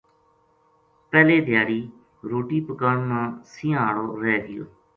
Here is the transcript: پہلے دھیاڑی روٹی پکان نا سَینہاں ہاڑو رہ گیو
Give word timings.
پہلے 1.11 1.35
دھیاڑی 1.47 1.79
روٹی 2.29 2.59
پکان 2.67 2.97
نا 3.09 3.21
سَینہاں 3.51 3.81
ہاڑو 3.85 4.07
رہ 4.23 4.35
گیو 4.45 4.63